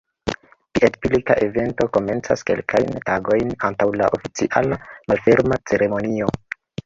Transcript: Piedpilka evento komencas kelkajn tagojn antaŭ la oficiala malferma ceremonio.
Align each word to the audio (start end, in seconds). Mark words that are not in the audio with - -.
Piedpilka 0.77 1.35
evento 1.47 1.85
komencas 1.97 2.45
kelkajn 2.49 2.97
tagojn 3.11 3.53
antaŭ 3.69 3.87
la 4.01 4.09
oficiala 4.19 4.83
malferma 5.13 5.63
ceremonio. 5.73 6.33